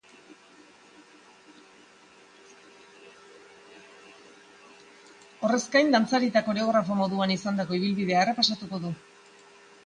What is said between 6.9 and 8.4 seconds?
moduan izandako ibilbidea